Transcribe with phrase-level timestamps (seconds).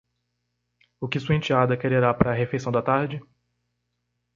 [0.99, 3.21] O que sua enteada quererá para a refeição da tarde?